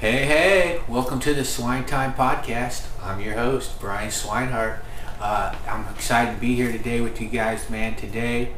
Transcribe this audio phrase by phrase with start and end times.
[0.00, 2.86] Hey, hey, welcome to the Swine Time Podcast.
[3.02, 4.78] I'm your host, Brian Swinehart.
[5.20, 7.96] Uh, I'm excited to be here today with you guys, man.
[7.96, 8.54] Today,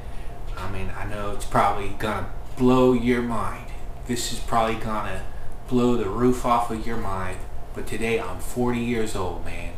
[0.56, 3.66] I mean, I know it's probably gonna blow your mind.
[4.06, 5.24] This is probably gonna
[5.66, 7.38] blow the roof off of your mind.
[7.74, 9.72] But today, I'm 40 years old, man.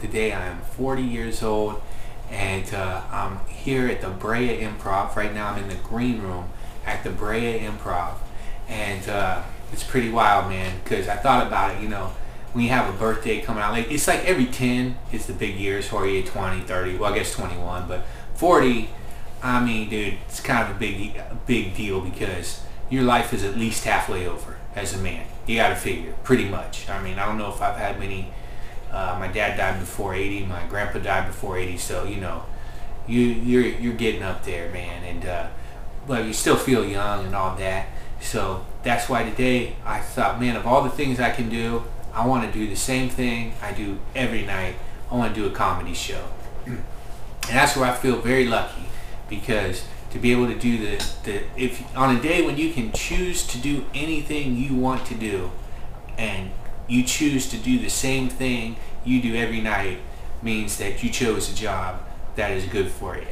[0.00, 1.80] Today, I am 40 years old,
[2.28, 5.14] and uh, I'm here at the Brea Improv.
[5.14, 6.48] Right now, I'm in the green room
[6.84, 8.14] at the Brea Improv,
[8.66, 9.44] and uh,
[9.74, 10.80] it's pretty wild, man.
[10.82, 12.12] Because I thought about it, you know,
[12.52, 15.56] when you have a birthday coming out, like it's like every 10 is the big
[15.56, 18.04] years for you, 20, 30, well, I guess 21, but
[18.36, 18.88] 40,
[19.42, 23.56] I mean, dude, it's kind of a big, big deal because your life is at
[23.56, 25.26] least halfway over as a man.
[25.46, 26.88] You got to figure, pretty much.
[26.88, 28.30] I mean, I don't know if I've had many.
[28.92, 30.46] Uh, my dad died before 80.
[30.46, 31.76] My grandpa died before 80.
[31.78, 32.44] So you know,
[33.06, 35.04] you you're you're getting up there, man.
[35.04, 35.48] And uh,
[36.06, 37.88] but you still feel young and all that.
[38.20, 42.26] So that's why today I thought, man, of all the things I can do, I
[42.26, 44.76] want to do the same thing I do every night.
[45.10, 46.24] I want to do a comedy show.
[46.64, 46.80] Mm.
[47.48, 48.84] and that's where I feel very lucky
[49.28, 52.92] because to be able to do the, the if on a day when you can
[52.92, 55.50] choose to do anything you want to do
[56.16, 56.50] and
[56.88, 59.98] you choose to do the same thing you do every night
[60.42, 62.00] means that you chose a job
[62.36, 63.26] that is good for you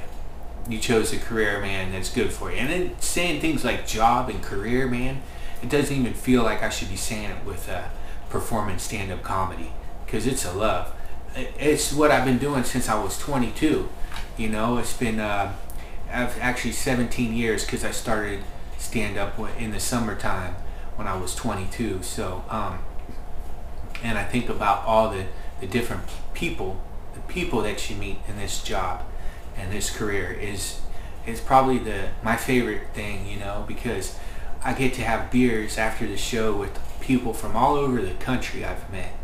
[0.68, 2.58] you chose a career, man, that's good for you.
[2.58, 5.22] And then saying things like job and career, man,
[5.62, 7.84] it doesn't even feel like I should be saying it with uh,
[8.30, 9.72] performance stand-up comedy
[10.04, 10.92] because it's a love.
[11.34, 13.88] It's what I've been doing since I was 22.
[14.36, 15.52] You know, it's been uh,
[16.08, 18.40] actually 17 years because I started
[18.78, 20.54] stand-up in the summertime
[20.96, 22.02] when I was 22.
[22.02, 22.80] So, um,
[24.02, 25.26] and I think about all the,
[25.60, 26.02] the different
[26.34, 26.80] people,
[27.14, 29.04] the people that you meet in this job
[29.56, 30.80] and this career is
[31.26, 34.18] is probably the my favorite thing, you know, because
[34.64, 38.64] I get to have beers after the show with people from all over the country
[38.64, 39.14] I've met,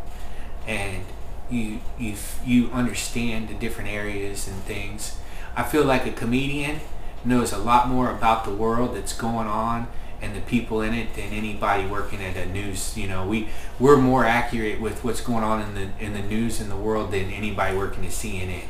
[0.67, 1.05] and
[1.49, 5.17] you you you understand the different areas and things.
[5.55, 6.79] I feel like a comedian
[7.25, 9.87] knows a lot more about the world that's going on
[10.21, 12.97] and the people in it than anybody working at a news.
[12.97, 16.61] You know, we we're more accurate with what's going on in the in the news
[16.61, 18.67] in the world than anybody working at CNN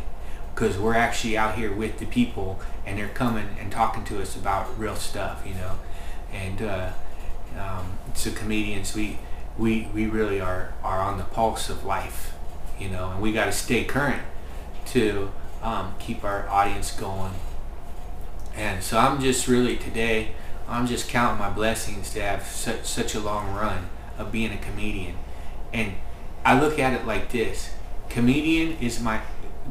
[0.59, 4.35] because we're actually out here with the people and they're coming and talking to us
[4.35, 5.79] about real stuff, you know.
[6.33, 6.91] And uh,
[7.57, 9.19] um, so comedians, we
[9.57, 12.33] we we really are are on the pulse of life,
[12.77, 14.21] you know, and we got to stay current
[14.87, 15.31] to
[15.63, 17.35] um, keep our audience going.
[18.53, 20.31] And so I'm just really today,
[20.67, 23.87] I'm just counting my blessings to have such such a long run
[24.17, 25.15] of being a comedian,
[25.71, 25.93] and
[26.43, 27.69] I look at it like this:
[28.09, 29.21] comedian is my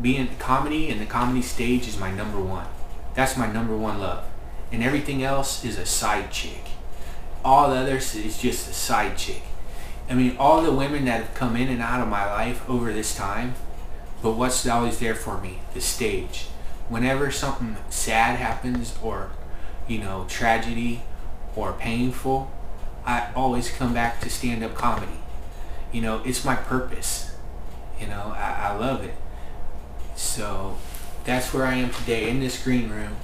[0.00, 2.66] being comedy and the comedy stage is my number one.
[3.14, 4.25] That's my number one love.
[4.70, 6.62] And everything else is a side chick.
[7.44, 9.42] All the others is just a side chick.
[10.08, 12.92] I mean, all the women that have come in and out of my life over
[12.92, 13.54] this time,
[14.22, 15.58] but what's always there for me?
[15.75, 16.47] The stage.
[16.88, 19.31] Whenever something sad happens or,
[19.87, 21.03] you know, tragedy
[21.54, 22.50] or painful,
[23.04, 25.20] I always come back to stand-up comedy.
[25.92, 27.34] You know, it's my purpose.
[28.00, 29.14] You know, I, I love it.
[30.19, 30.77] So
[31.23, 33.17] that's where I am today in this green room.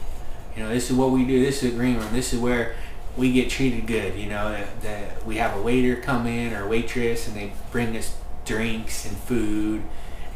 [0.57, 1.45] You know, this is what we do.
[1.45, 2.13] This is a green room.
[2.13, 2.77] This is where
[3.17, 4.15] we get treated good.
[4.17, 7.97] You know, that, we have a waiter come in or a waitress and they bring
[7.97, 9.83] us drinks and food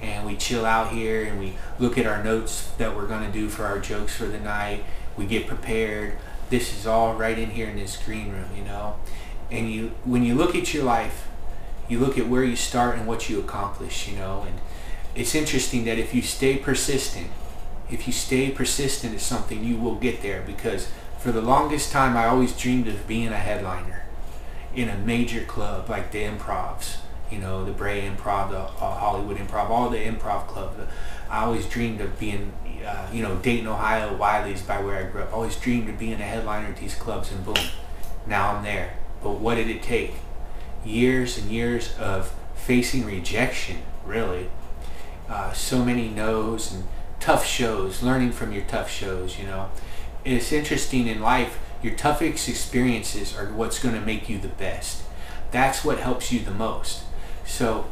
[0.03, 3.33] and we chill out here and we look at our notes that we're going to
[3.33, 4.85] do for our jokes for the night.
[5.17, 6.19] We get prepared.
[6.51, 8.97] This is all right in here in this green room, you know.
[9.51, 11.29] And you when you look at your life,
[11.89, 14.59] you look at where you start and what you accomplish, you know, and
[15.19, 17.29] it's interesting that if you stay persistent,
[17.91, 22.17] if you stay persistent at something, you will get there because for the longest time
[22.17, 24.05] I always dreamed of being a headliner
[24.77, 26.99] in a major club like the Improvs,
[27.33, 30.79] you know, the Brea Improv, the uh, Hollywood Improv, all the improv clubs.
[31.29, 32.53] I always dreamed of being,
[32.87, 35.31] uh, you know, Dayton, Ohio, Wiley's by where I grew up.
[35.31, 37.57] I always dreamed of being a headliner at these clubs and boom,
[38.27, 38.95] now I'm there.
[39.23, 40.15] But what did it take?
[40.85, 44.49] Years and years of facing rejection, really,
[45.29, 46.85] uh, so many no's and
[47.21, 49.71] tough shows, learning from your tough shows, you know.
[50.25, 55.03] It's interesting in life, your toughest experiences are what's going to make you the best.
[55.51, 57.03] That's what helps you the most.
[57.45, 57.87] So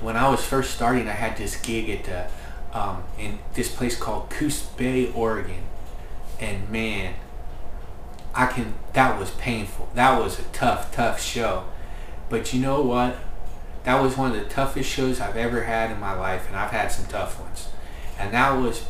[0.00, 3.98] when I was first starting, I had this gig at uh, um, in this place
[3.98, 5.62] called Coos Bay, Oregon,
[6.40, 7.14] and man,
[8.34, 8.74] I can.
[8.92, 9.88] That was painful.
[9.94, 11.64] That was a tough, tough show.
[12.28, 13.16] But you know what?
[13.86, 16.72] That was one of the toughest shows I've ever had in my life, and I've
[16.72, 17.68] had some tough ones.
[18.18, 18.84] And that was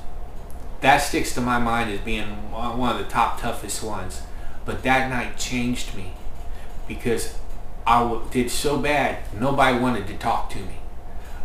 [0.81, 4.23] that sticks to my mind as being one of the top toughest ones.
[4.65, 6.15] But that night changed me
[6.89, 7.39] because
[7.87, 10.77] I did so bad, nobody wanted to talk to me.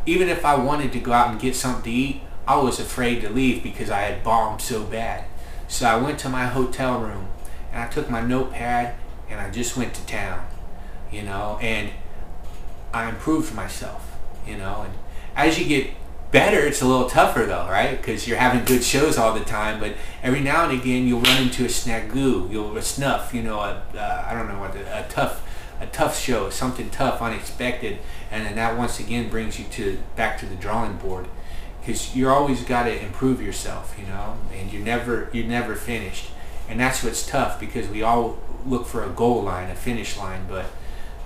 [0.05, 3.21] Even if I wanted to go out and get something to eat, I was afraid
[3.21, 5.25] to leave because I had bombed so bad.
[5.67, 7.27] So I went to my hotel room
[7.73, 8.95] and I took my notepad
[9.29, 10.47] and I just went to town,
[11.11, 11.91] you know, and
[12.93, 14.17] I improved myself,
[14.47, 14.93] you know, and
[15.35, 15.91] as you get
[16.31, 17.97] better, it's a little tougher though, right?
[17.97, 21.43] Because you're having good shows all the time, but every now and again you'll run
[21.43, 25.05] into a snagu, you'll a snuff, you know, a uh, I don't know what a,
[25.05, 25.47] a tough
[25.79, 27.97] a tough show, something tough, unexpected,
[28.29, 31.27] and then that once again brings you to back to the drawing board
[31.79, 36.29] because you're always got to improve yourself, you know, and you're never you're never finished,
[36.69, 40.45] and that's what's tough because we all look for a goal line, a finish line,
[40.47, 40.65] but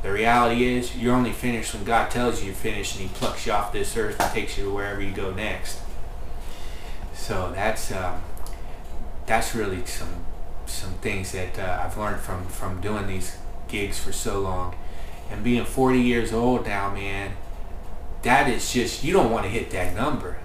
[0.05, 3.45] the reality is you're only finished when God tells you you're finished and He plucks
[3.45, 5.79] you off this earth and takes you to wherever you go next.
[7.13, 8.21] So that's um,
[9.25, 10.25] that's really some
[10.67, 13.37] some things that uh, I've learned from from doing these
[13.67, 14.75] gigs for so long,
[15.29, 17.33] and being 40 years old now, man.
[18.21, 20.37] That is just you don't want to hit that number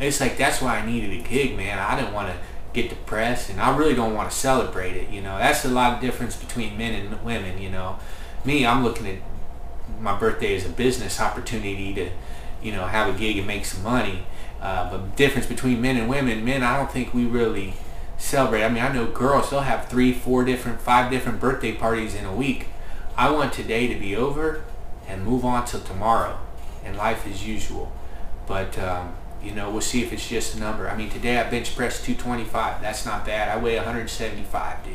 [0.00, 1.78] it's like that's why I needed a gig, man.
[1.78, 2.38] I didn't want to
[2.72, 5.10] get depressed, and I really don't want to celebrate it.
[5.10, 7.60] You know, that's a lot of difference between men and women.
[7.60, 7.98] You know,
[8.44, 9.18] me, I'm looking at
[10.00, 12.10] my birthday as a business opportunity to,
[12.62, 14.24] you know, have a gig and make some money.
[14.60, 17.74] Uh, but difference between men and women, men, I don't think we really
[18.18, 18.64] celebrate.
[18.64, 22.24] I mean, I know girls, they'll have three, four different, five different birthday parties in
[22.24, 22.66] a week.
[23.16, 24.64] I want today to be over
[25.08, 26.38] and move on till tomorrow,
[26.84, 27.92] and life as usual.
[28.46, 30.88] But um, you know, we'll see if it's just a number.
[30.88, 32.82] I mean, today I bench pressed 225.
[32.82, 33.48] That's not bad.
[33.48, 34.94] I weigh 175, dude.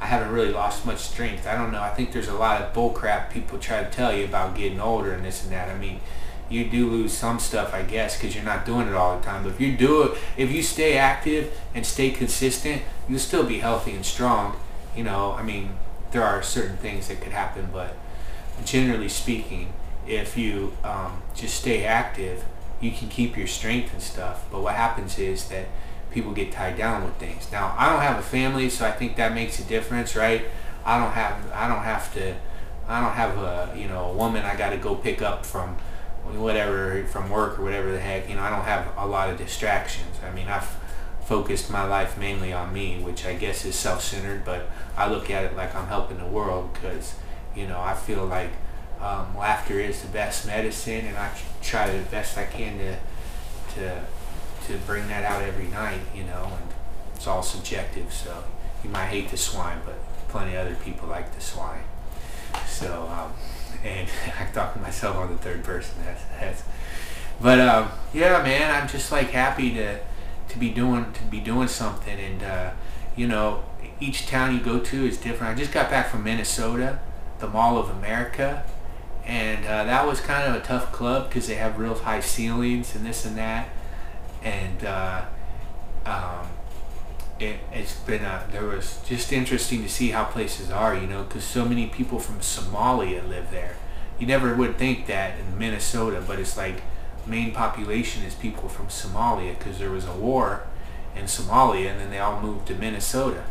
[0.00, 1.46] I haven't really lost much strength.
[1.46, 1.82] I don't know.
[1.82, 5.12] I think there's a lot of bullcrap people try to tell you about getting older
[5.12, 5.68] and this and that.
[5.68, 6.00] I mean,
[6.48, 9.44] you do lose some stuff, I guess, because you're not doing it all the time.
[9.44, 13.58] But if you do it, if you stay active and stay consistent, you'll still be
[13.58, 14.56] healthy and strong.
[14.96, 15.76] You know, I mean,
[16.10, 17.94] there are certain things that could happen, but
[18.64, 19.72] generally speaking,
[20.08, 22.44] if you um, just stay active
[22.80, 24.46] you can keep your strength and stuff.
[24.50, 25.66] But what happens is that
[26.10, 27.50] people get tied down with things.
[27.52, 30.46] Now, I don't have a family, so I think that makes a difference, right?
[30.84, 32.34] I don't have I don't have to
[32.88, 35.76] I don't have a you know a woman I got to go pick up from
[36.24, 38.28] whatever from work or whatever the heck.
[38.28, 40.16] You know, I don't have a lot of distractions.
[40.24, 40.68] I mean, I've
[41.24, 45.44] focused my life mainly on me, which I guess is self-centered, but I look at
[45.44, 47.14] it like I'm helping the world because
[47.54, 48.50] you know I feel like
[49.00, 51.30] um, laughter is the best medicine, and I
[51.62, 52.96] try the best I can to
[53.74, 54.02] to
[54.72, 56.00] to bring that out every night.
[56.14, 56.70] You know, and
[57.14, 58.12] it's all subjective.
[58.12, 58.44] So
[58.82, 59.96] you might hate the swine, but
[60.28, 61.82] plenty of other people like the swine.
[62.66, 63.32] So um,
[63.84, 64.08] and
[64.38, 65.94] I talk to myself on the third person.
[66.04, 66.62] That's that's.
[67.40, 69.98] But um, yeah, man, I'm just like happy to
[70.48, 72.70] to be doing to be doing something, and uh,
[73.16, 73.64] you know,
[74.00, 75.54] each town you go to is different.
[75.54, 76.98] I just got back from Minnesota,
[77.38, 78.64] the Mall of America,
[79.24, 82.94] and uh, that was kind of a tough club because they have real high ceilings
[82.94, 83.68] and this and that
[84.42, 85.24] and uh,
[86.06, 86.46] um,
[87.38, 91.24] it, has been a, there was just interesting to see how places are you know
[91.24, 93.76] because so many people from Somalia live there.
[94.18, 96.82] You never would think that in Minnesota but it's like
[97.26, 100.62] main population is people from Somalia because there was a war
[101.16, 103.44] in Somalia and then they all moved to Minnesota.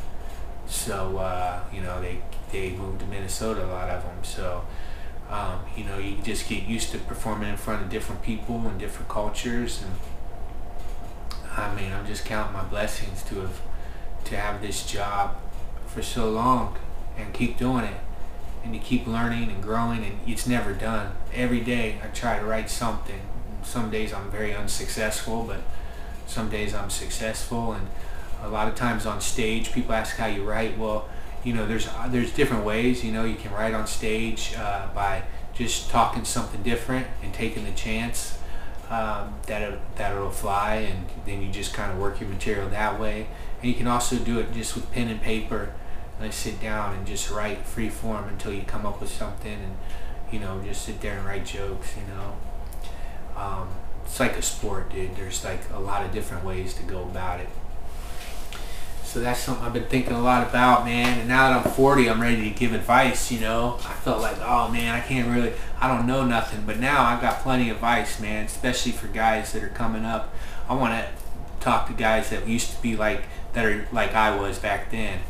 [0.68, 2.22] So uh, you know they
[2.52, 4.64] they moved to Minnesota a lot of them so
[5.30, 8.80] um, you know, you just get used to performing in front of different people and
[8.80, 9.92] different cultures, and
[11.60, 13.62] I mean, I'm just counting my blessings to have
[14.26, 15.36] to have this job
[15.88, 16.78] for so long
[17.18, 17.98] and keep doing it,
[18.64, 21.12] and you keep learning and growing, and it's never done.
[21.34, 23.22] Every day I try to write something.
[23.64, 25.62] Some days I'm very unsuccessful, but
[26.28, 27.88] some days I'm successful, and
[28.42, 30.78] a lot of times on stage, people ask how you write.
[30.78, 31.10] Well
[31.44, 33.04] you know, there's uh, there's different ways.
[33.04, 35.24] You know, you can write on stage uh, by
[35.54, 38.38] just talking something different and taking the chance
[38.90, 43.00] um, That that it'll fly, and then you just kind of work your material that
[43.00, 43.28] way.
[43.62, 45.74] And you can also do it just with pen and paper.
[46.22, 49.78] And sit down and just write free form until you come up with something, and
[50.30, 51.96] you know, just sit there and write jokes.
[51.96, 52.36] You know,
[53.42, 53.70] um,
[54.04, 55.16] it's like a sport, dude.
[55.16, 57.48] There's like a lot of different ways to go about it.
[59.10, 61.18] So that's something I've been thinking a lot about, man.
[61.18, 63.78] And now that I'm 40, I'm ready to give advice, you know.
[63.80, 66.62] I felt like, oh man, I can't really, I don't know nothing.
[66.64, 70.32] But now I've got plenty of advice, man, especially for guys that are coming up.
[70.70, 71.10] I want to
[71.60, 73.24] talk to guys that used to be like,
[73.54, 75.22] that are like I was back then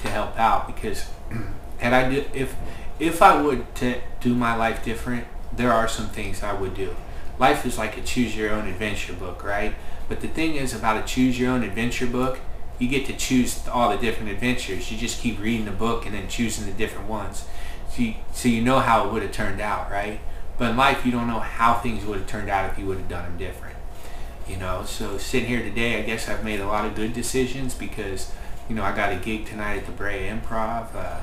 [0.00, 1.04] to help out because
[1.78, 2.56] and I do, if,
[2.98, 6.96] if I would to do my life different, there are some things I would do.
[7.38, 9.74] Life is like a choose your own adventure book, right?
[10.08, 12.38] But the thing is about a choose your own adventure book,
[12.78, 14.90] you get to choose all the different adventures.
[14.90, 17.44] You just keep reading the book and then choosing the different ones.
[17.90, 20.20] So you, so you know how it would have turned out, right?
[20.58, 22.98] But in life, you don't know how things would have turned out if you would
[22.98, 23.76] have done them different.
[24.48, 27.74] You know, so sitting here today, I guess I've made a lot of good decisions
[27.74, 28.32] because,
[28.68, 31.20] you know, I got a gig tonight at the Brea Improv, uh,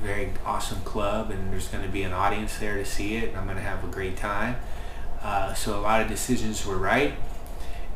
[0.00, 3.36] very awesome club, and there's going to be an audience there to see it, and
[3.36, 4.56] I'm going to have a great time.
[5.22, 7.14] Uh, so a lot of decisions were right,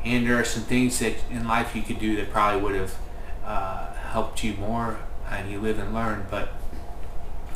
[0.04, 2.96] and there are some things that in life you could do that probably would have
[3.44, 4.98] uh, helped you more,
[5.30, 6.26] and you live and learn.
[6.30, 6.50] But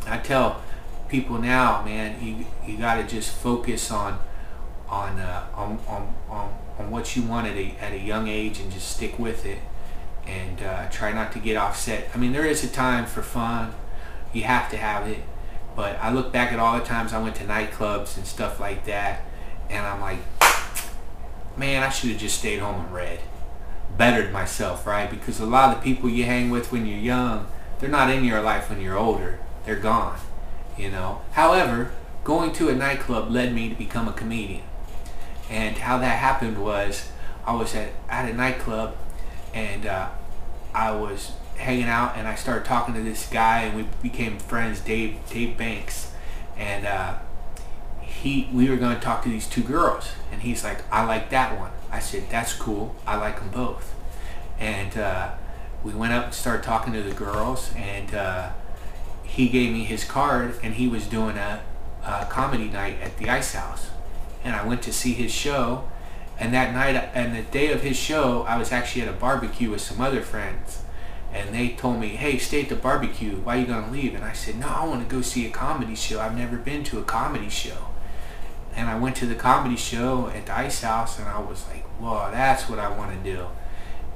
[0.07, 0.63] I tell
[1.09, 4.19] people now, man, you you got to just focus on
[4.89, 8.61] on, uh, on on on on what you want at a at a young age
[8.61, 9.59] and just stick with it,
[10.27, 12.09] and uh, try not to get offset.
[12.15, 13.75] I mean, there is a time for fun.
[14.33, 15.21] You have to have it.
[15.75, 18.87] But I look back at all the times I went to nightclubs and stuff like
[18.87, 19.23] that,
[19.69, 20.21] and I'm like,
[21.57, 23.21] man, I should have just stayed home and read.
[23.97, 25.11] Bettered myself, right?
[25.11, 27.47] Because a lot of the people you hang with when you're young,
[27.79, 29.39] they're not in your life when you're older.
[29.65, 30.19] They're gone,
[30.77, 31.23] you know.
[31.33, 31.93] However,
[32.25, 34.63] going to a nightclub led me to become a comedian.
[35.49, 37.11] And how that happened was
[37.47, 38.97] I was at, at a nightclub
[39.55, 40.09] and uh,
[40.75, 44.81] I was hanging out and I started talking to this guy and we became friends,
[44.81, 46.13] Dave Dave Banks.
[46.57, 47.15] And uh,
[48.23, 50.13] he we were going to talk to these two girls.
[50.33, 51.71] And he's like i like that one.
[51.91, 52.95] I said that's cool.
[53.07, 53.95] I like them both.
[54.59, 55.33] And uh,
[55.85, 58.51] we went up and started talking to the girls and uh,
[59.23, 61.63] he gave me his card and he was doing a,
[62.05, 63.91] a, comedy night at the ice house.
[64.43, 65.89] And i went to see his show.
[66.39, 69.71] And that night and the day of his show i was actually at a barbecue
[69.71, 70.83] with some other friends.
[71.33, 73.37] And they told me hey stay at the barbecue.
[73.37, 74.15] Why are you going to leave?
[74.15, 76.19] And i said no i want to go see a comedy show.
[76.19, 77.91] I've never been to a comedy show
[78.77, 81.83] and I went to the comedy show at the Ice House, and I was like,
[81.99, 83.47] "Whoa, that's what I want to do."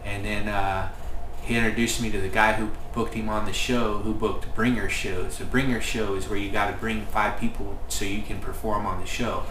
[0.04, 0.90] And then uh,
[1.42, 4.88] he introduced me to the guy who booked him on the show, who booked bringer
[4.88, 5.38] shows.
[5.38, 8.84] The bringer show is where you got to bring five people so you can perform
[8.84, 9.44] on the show.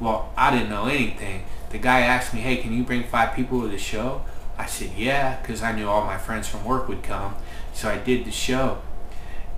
[0.00, 1.44] Well, I didn't know anything.
[1.70, 4.22] The guy asked me, "Hey, can you bring five people to the show?"
[4.58, 7.36] I said, "Yeah," because I knew all my friends from work would come.
[7.72, 8.78] So I did the show,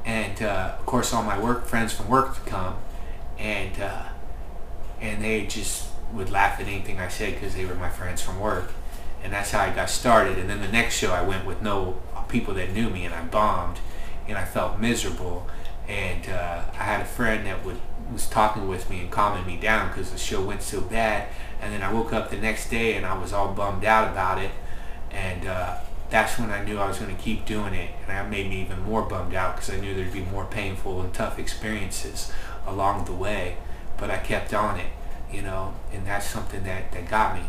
[0.05, 2.77] and uh, of course, all my work friends from work would come,
[3.39, 3.81] and.
[3.81, 4.03] Uh,
[5.01, 8.41] and they just would laugh at anything I said because they were my friends from
[8.41, 8.73] work.
[9.23, 10.39] And that's how I got started.
[10.39, 13.25] And then the next show I went with no people that knew me and I
[13.25, 13.79] bombed
[14.27, 15.47] and I felt miserable.
[15.89, 17.81] And uh, I had a friend that would
[18.13, 21.29] was talking with me and calming me down because the show went so bad.
[21.61, 24.43] And then I woke up the next day and I was all bummed out about
[24.43, 24.51] it.
[25.11, 25.77] And uh,
[26.09, 27.91] that's when I knew I was going to keep doing it.
[28.01, 31.03] And that made me even more bummed out because I knew there'd be more painful
[31.03, 32.33] and tough experiences
[32.67, 33.59] along the way
[33.99, 34.91] but I kept on it,
[35.33, 37.43] you know, and that's something that, that got me.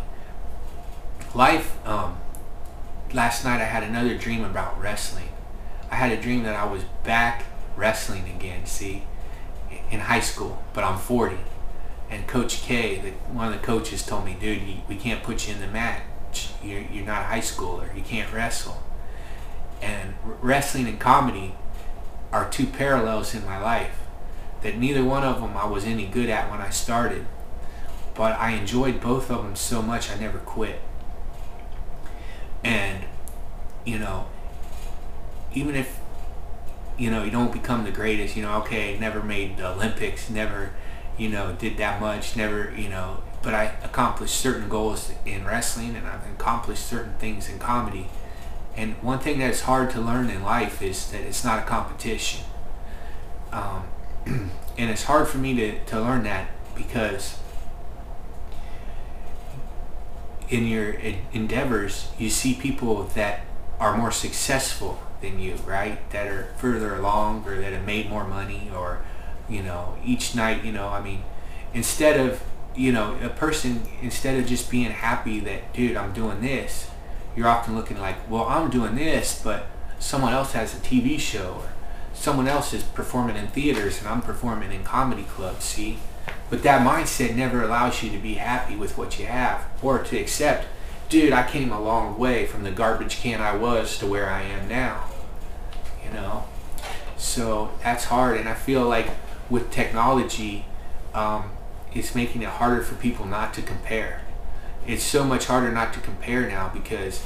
[1.33, 2.17] Life, um,
[3.13, 5.29] last night I had another dream about wrestling.
[5.91, 9.03] I had a dream that I was back wrestling again, see,
[9.91, 11.37] in high school, but I'm 40.
[12.09, 15.47] And Coach K, the, one of the coaches told me, dude, you, we can't put
[15.47, 16.01] you in the match.
[16.63, 17.95] You're, you're not a high schooler.
[17.95, 18.81] You can't wrestle.
[19.81, 21.53] And wrestling and comedy
[22.31, 23.98] are two parallels in my life
[24.61, 27.25] that neither one of them I was any good at when I started.
[28.13, 30.81] But I enjoyed both of them so much I never quit.
[32.63, 33.05] And,
[33.85, 34.27] you know,
[35.53, 35.99] even if,
[36.97, 40.71] you know, you don't become the greatest, you know, okay, never made the Olympics, never,
[41.17, 45.95] you know, did that much, never, you know, but I accomplished certain goals in wrestling
[45.95, 48.09] and I've accomplished certain things in comedy.
[48.75, 52.43] And one thing that's hard to learn in life is that it's not a competition.
[53.51, 53.83] Um,
[54.77, 57.37] and it's hard for me to, to learn that because
[60.49, 60.95] in your
[61.31, 63.41] endeavors you see people that
[63.79, 66.09] are more successful than you right?
[66.11, 69.01] That are further along or that have made more money or
[69.49, 71.23] you know each night you know i mean
[71.73, 72.41] instead of
[72.75, 76.89] you know a person instead of just being happy that dude i'm doing this
[77.35, 79.67] you're often looking like well i'm doing this but
[79.97, 81.71] someone else has a tv show or
[82.19, 85.99] someone else is performing in theaters and I'm performing in comedy clubs, see?
[86.49, 90.17] But that mindset never allows you to be happy with what you have or to
[90.17, 90.67] accept,
[91.07, 94.41] dude, I came a long way from the garbage can I was to where I
[94.41, 95.05] am now.
[96.03, 96.43] You know?
[97.15, 99.07] So that's hard and I feel like
[99.49, 100.65] with technology,
[101.13, 101.51] um,
[101.93, 104.23] it's making it harder for people not to compare.
[104.85, 107.23] It's so much harder not to compare now because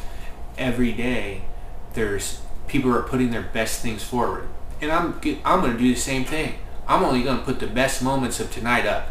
[0.55, 1.45] every day
[1.93, 4.47] there's people are putting their best things forward
[4.83, 6.55] and I'm I'm gonna do the same thing.
[6.87, 9.07] I'm only gonna put the best moments of tonight up.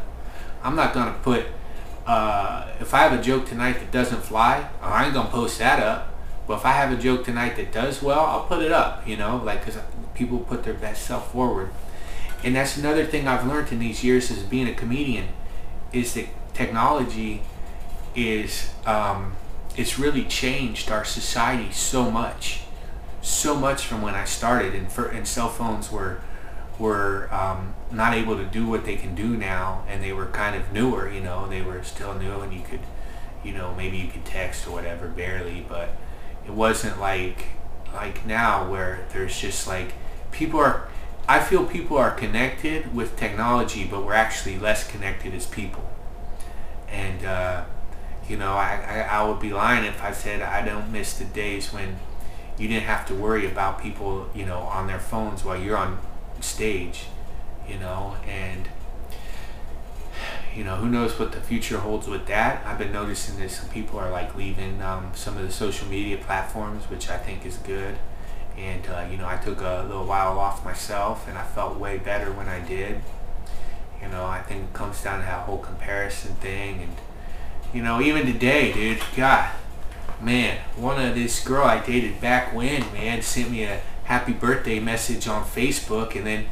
[0.63, 1.47] I'm not gonna put
[2.07, 5.83] uh, if I have a joke tonight that doesn't fly, I ain't gonna post that
[5.83, 6.09] up.
[6.47, 9.07] But if I have a joke tonight that does well, I'll put it up.
[9.07, 9.81] You know, like because
[10.15, 11.71] people put their best self forward,
[12.43, 15.29] and that's another thing I've learned in these years as being a comedian
[15.93, 17.43] is that technology
[18.15, 19.35] is um,
[19.77, 22.63] it's really changed our society so much,
[23.23, 26.21] so much from when I started, and for, and cell phones were
[26.79, 30.57] were um, not able to do what they can do now, and they were kind
[30.57, 31.09] of newer.
[31.09, 32.81] You know, they were still new, and you could,
[33.45, 35.91] you know, maybe you could text or whatever, barely, but
[36.45, 37.47] it wasn't like
[37.95, 39.93] like now where there's just like
[40.33, 40.89] people are.
[41.29, 45.91] I feel people are connected with technology, but we're actually less connected as people,
[46.89, 47.25] and.
[47.25, 47.65] Uh,
[48.29, 51.25] you know, I, I, I would be lying if I said I don't miss the
[51.25, 51.97] days when
[52.59, 55.99] you didn't have to worry about people, you know, on their phones while you're on
[56.41, 57.07] stage,
[57.69, 58.69] you know, and
[60.55, 62.65] you know, who knows what the future holds with that.
[62.67, 66.19] I've been noticing that some people are like leaving um, some of the social media
[66.19, 67.97] platforms, which I think is good.
[68.59, 71.97] And, uh, you know, I took a little while off myself and I felt way
[71.97, 73.01] better when I did.
[74.03, 76.97] You know, I think it comes down to that whole comparison thing and,
[77.73, 79.51] you know, even today, dude, God,
[80.23, 84.79] man, one of this girl I dated back when, man, sent me a happy birthday
[84.81, 86.47] message on Facebook, and then,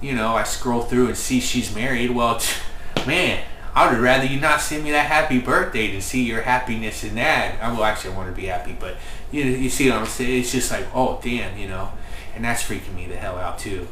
[0.00, 2.10] you know, I scroll through and see she's married.
[2.10, 2.40] Well,
[3.06, 7.04] man, I would rather you not send me that happy birthday to see your happiness
[7.04, 7.62] in that.
[7.62, 8.96] I well, actually, I want to be happy, but
[9.30, 10.40] you you see what I'm saying?
[10.40, 11.90] It's just like, oh, damn, you know,
[12.34, 13.86] and that's freaking me the hell out too,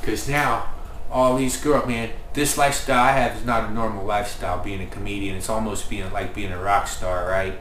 [0.00, 0.68] because now
[1.10, 4.62] all these girls, man, this lifestyle I have is not a normal lifestyle.
[4.62, 7.54] Being a comedian, it's almost being like being a rock star, right?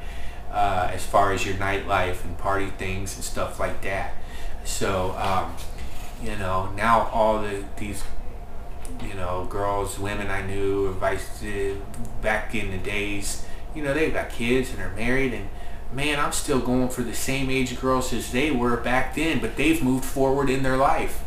[0.54, 4.14] Uh, as far as your nightlife and party things and stuff like that.
[4.64, 5.56] So, um,
[6.24, 8.04] you know, now all the these,
[9.02, 11.44] you know, girls, women I knew, vice
[12.22, 15.50] back in the days, you know, they've got kids and are married and
[15.92, 19.56] man, I'm still going for the same age girls as they were back then, but
[19.56, 21.24] they've moved forward in their life.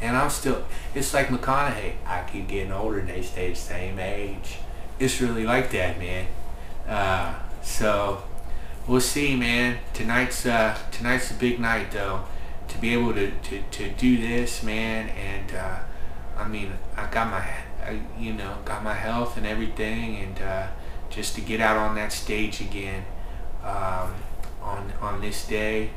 [0.00, 1.94] And I'm still, it's like McConaughey.
[2.06, 4.58] I keep getting older and they stay the same age.
[4.98, 6.26] It's really like that, man.
[6.86, 8.22] Uh, so
[8.86, 9.78] we'll see, man.
[9.92, 12.24] Tonight's uh, tonight's a big night, though.
[12.68, 15.78] To be able to, to, to do this, man, and uh,
[16.36, 17.38] I mean, I got my,
[17.84, 20.66] I, you know, got my health and everything, and uh,
[21.08, 23.04] just to get out on that stage again
[23.62, 24.14] um,
[24.62, 25.90] on on this day,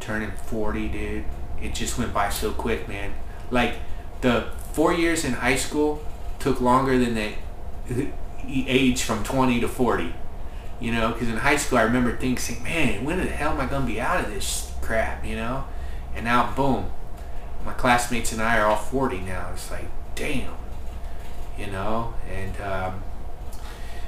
[0.00, 1.24] turning 40, dude.
[1.62, 3.14] It just went by so quick, man.
[3.50, 3.76] Like
[4.20, 6.04] the four years in high school
[6.38, 8.12] took longer than the
[8.46, 10.12] age from 20 to 40.
[10.82, 13.66] You know, because in high school I remember thinking, man, when the hell am I
[13.68, 15.64] to be out of this crap, you know?
[16.14, 16.90] And now, boom,
[17.64, 19.50] my classmates and I are all 40 now.
[19.52, 20.54] It's like, damn,
[21.56, 22.14] you know?
[22.28, 23.02] And um,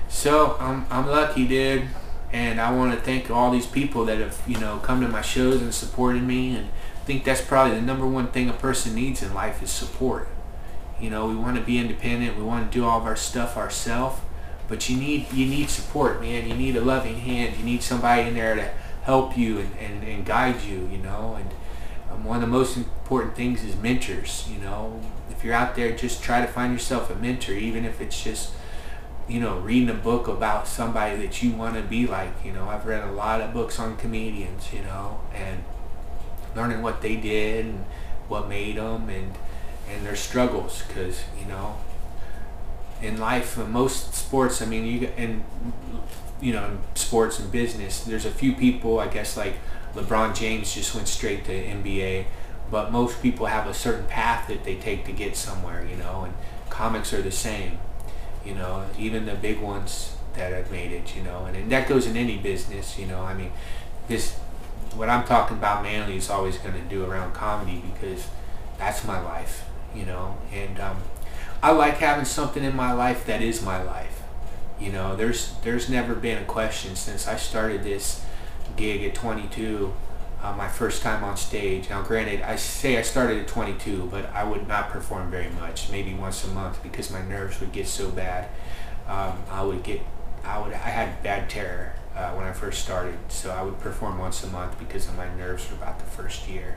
[0.09, 1.89] so I'm, I'm lucky, dude.
[2.33, 5.23] And I want to thank all these people that have, you know, come to my
[5.23, 6.69] shows and supported me and
[7.05, 10.27] I think that's probably the number one thing a person needs in life is support.
[10.99, 12.39] You know, we want to be independent.
[12.39, 14.23] We want to do all of our stuff ourselves,
[14.69, 16.49] but you need you need support, man.
[16.49, 17.57] You need a loving hand.
[17.57, 18.71] You need somebody in there to
[19.03, 20.89] help you and, and, and guide you.
[20.91, 21.51] You know, and
[22.11, 24.49] um, one of the most important things is mentors.
[24.51, 25.01] You know,
[25.31, 28.53] if you're out there, just try to find yourself a mentor, even if it's just
[29.29, 32.33] you know reading a book about somebody that you want to be like.
[32.45, 34.73] You know, I've read a lot of books on comedians.
[34.73, 35.63] You know, and
[36.57, 37.85] learning what they did and
[38.29, 39.35] what made them and
[39.89, 41.77] and their struggles because you know
[43.05, 45.45] in life uh, most sports i mean you and
[46.41, 49.55] you know sports and business there's a few people i guess like
[49.95, 52.25] lebron james just went straight to nba
[52.71, 56.25] but most people have a certain path that they take to get somewhere you know
[56.25, 56.35] and
[56.71, 57.79] comics are the same
[58.45, 61.89] you know even the big ones that have made it you know and, and that
[61.89, 63.53] goes in any business you know i mean
[64.09, 64.39] this
[64.97, 68.27] what I'm talking about mainly is always going to do around comedy because
[68.79, 69.65] that's my life,
[69.95, 70.39] you know.
[70.53, 70.97] And um,
[71.65, 74.23] I like having something in my life that is my life.
[74.79, 78.23] You know, there's there's never been a question since I started this
[78.77, 79.91] gig at 22,
[80.43, 81.89] uh, my first time on stage.
[81.89, 85.91] Now, granted, I say I started at 22, but I would not perform very much,
[85.91, 88.51] maybe once a month, because my nerves would get so bad.
[89.09, 90.03] Um, I would get,
[90.45, 93.17] I would, I had bad terror uh, when I first started.
[93.29, 96.47] So I would perform once a month because of my nerves for about the first
[96.47, 96.77] year.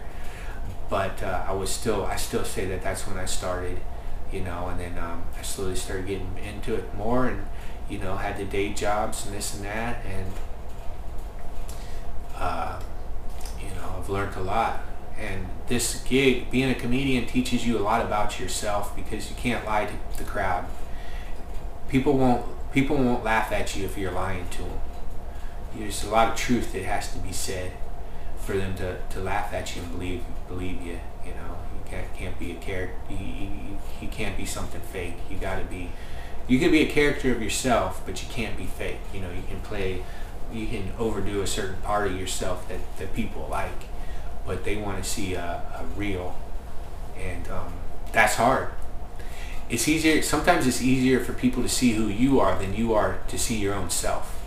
[0.90, 3.82] But uh, I was still, I still say that that's when I started,
[4.32, 7.46] you know, and then um, I slowly started getting into it more and,
[7.90, 10.06] you know, had the day jobs and this and that.
[10.06, 10.32] And,
[12.36, 12.80] uh,
[13.60, 14.82] you know, I've learned a lot.
[15.18, 19.66] And this gig, being a comedian, teaches you a lot about yourself because you can't
[19.66, 20.66] lie to the crowd.
[21.90, 24.80] People won't people won't laugh at you if you're lying to them
[25.80, 27.72] there's a lot of truth that has to be said
[28.40, 31.00] for them to, to laugh at you and believe believe you.
[31.26, 31.58] You know,
[31.90, 32.96] can't, can't be a character.
[33.10, 33.50] You, you,
[34.02, 35.16] you can't be something fake.
[35.30, 35.90] You got to be.
[36.48, 39.00] You can be a character of yourself, but you can't be fake.
[39.14, 40.04] You know, you can play.
[40.54, 43.84] You can overdo a certain part of yourself that, that people like,
[44.46, 46.38] but they want to see a, a real,
[47.18, 47.74] and um,
[48.14, 48.70] that's hard.
[49.70, 50.22] It's easier.
[50.22, 53.58] Sometimes it's easier for people to see who you are than you are to see
[53.58, 54.42] your own self.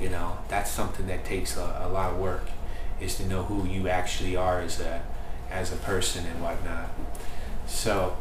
[0.00, 2.48] You know, that's something that takes a, a lot of work,
[3.00, 5.00] is to know who you actually are as a
[5.50, 6.90] as a person and whatnot.
[7.66, 8.16] So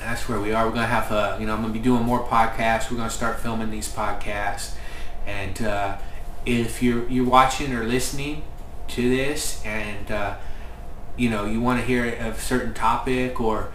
[0.00, 0.66] that's where we are.
[0.66, 2.90] We're gonna have a, you know, I'm gonna be doing more podcasts.
[2.90, 4.74] We're gonna start filming these podcasts,
[5.26, 5.96] and uh,
[6.44, 8.42] if you're you're watching or listening
[8.88, 10.36] to this, and uh,
[11.16, 13.72] you know you want to hear a certain topic or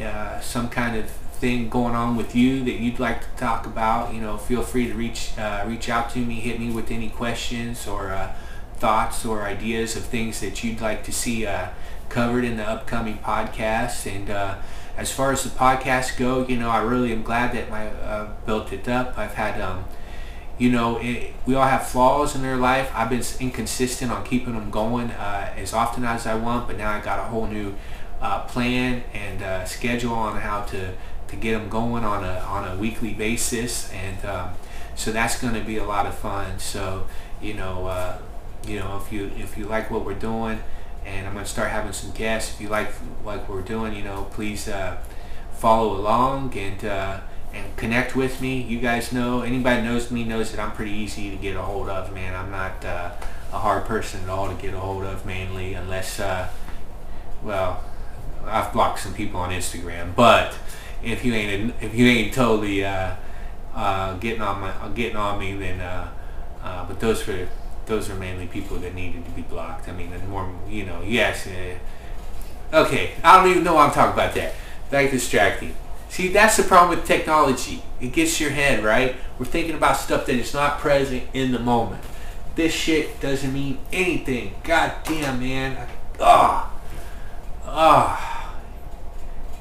[0.00, 1.08] uh, some kind of
[1.40, 4.86] thing going on with you that you'd like to talk about, you know, feel free
[4.86, 8.32] to reach uh, reach out to me, hit me with any questions or uh,
[8.80, 11.68] thoughts or ideas of things that you'd like to see uh,
[12.08, 14.10] covered in the upcoming podcast.
[14.10, 14.56] And uh,
[14.96, 18.30] as far as the podcast go, you know, I really am glad that I uh,
[18.46, 19.16] built it up.
[19.16, 19.84] I've had, um,
[20.58, 22.90] you know, it, we all have flaws in their life.
[22.94, 26.90] I've been inconsistent on keeping them going uh, as often as I want, but now
[26.90, 27.74] I got a whole new
[28.48, 30.92] plan and schedule on how to
[31.30, 34.50] to get them going on a on a weekly basis, and um,
[34.96, 36.58] so that's going to be a lot of fun.
[36.58, 37.06] So
[37.40, 38.18] you know, uh,
[38.66, 40.60] you know, if you if you like what we're doing,
[41.04, 42.54] and I'm going to start having some guests.
[42.54, 42.92] If you like
[43.24, 44.98] like what we're doing, you know, please uh,
[45.52, 47.20] follow along and uh,
[47.52, 48.60] and connect with me.
[48.60, 51.88] You guys know anybody knows me knows that I'm pretty easy to get a hold
[51.88, 52.12] of.
[52.12, 53.12] Man, I'm not uh,
[53.52, 56.48] a hard person at all to get a hold of, mainly unless uh,
[57.42, 57.82] well,
[58.44, 60.54] I've blocked some people on Instagram, but
[61.02, 63.14] if you ain't if you ain't totally uh,
[63.74, 65.78] uh, getting on my getting on me, then
[66.62, 67.48] but those for
[67.86, 69.88] those are mainly people that needed to be blocked.
[69.88, 71.46] I mean, the more you know, yes.
[71.46, 71.78] Uh,
[72.72, 74.54] okay, I don't even know why I'm talking about that.
[74.90, 75.74] Back distracting.
[76.08, 77.82] See, that's the problem with technology.
[78.00, 79.16] It gets your head right.
[79.38, 82.02] We're thinking about stuff that is not present in the moment.
[82.56, 84.54] This shit doesn't mean anything.
[84.64, 85.88] God damn, man.
[86.20, 86.72] Ah.
[87.64, 88.56] Ah.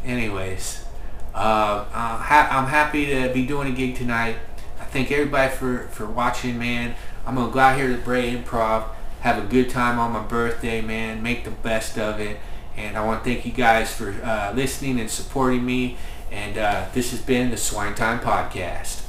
[0.04, 0.86] Anyways.
[1.34, 4.36] Uh, I'm, ha- I'm happy to be doing a gig tonight.
[4.80, 6.96] I thank everybody for, for watching, man.
[7.30, 8.86] I'm to go out here to Brea Improv,
[9.20, 11.22] have a good time on my birthday, man.
[11.22, 12.40] Make the best of it.
[12.76, 15.98] And I want to thank you guys for uh, listening and supporting me.
[16.32, 19.09] And uh, this has been the Swine Time Podcast.